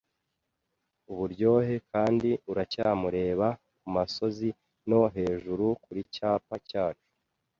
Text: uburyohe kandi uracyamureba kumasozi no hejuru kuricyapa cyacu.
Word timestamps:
uburyohe 1.11 1.75
kandi 1.91 2.29
uracyamureba 2.51 3.47
kumasozi 3.79 4.49
no 4.89 5.01
hejuru 5.15 5.65
kuricyapa 5.83 6.55
cyacu. 6.69 7.07